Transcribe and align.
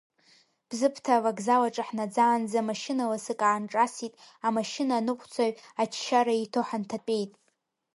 Бзыԥҭа 0.67 1.13
авокзал 1.17 1.61
аҿы 1.67 1.83
ҳнаӡаанӡа 1.87 2.67
машьына 2.69 3.03
ласык 3.11 3.41
аанҿасит, 3.47 4.13
амашьына 4.47 4.93
аныҟәцаҩ 4.97 5.53
аџьшьара 5.81 6.33
иҭо 6.43 6.61
ҳанҭатәеит. 6.67 7.31